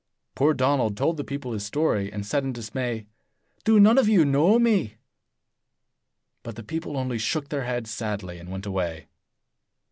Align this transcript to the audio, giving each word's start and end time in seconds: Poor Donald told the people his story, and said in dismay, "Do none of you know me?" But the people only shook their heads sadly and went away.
Poor 0.33 0.55
Donald 0.55 0.97
told 0.97 1.17
the 1.17 1.23
people 1.23 1.51
his 1.51 1.63
story, 1.63 2.11
and 2.11 2.25
said 2.25 2.43
in 2.43 2.51
dismay, 2.53 3.05
"Do 3.63 3.79
none 3.79 3.99
of 3.99 4.09
you 4.09 4.25
know 4.25 4.57
me?" 4.57 4.95
But 6.41 6.55
the 6.55 6.63
people 6.63 6.97
only 6.97 7.19
shook 7.19 7.49
their 7.49 7.65
heads 7.65 7.91
sadly 7.91 8.39
and 8.39 8.49
went 8.49 8.65
away. 8.65 9.09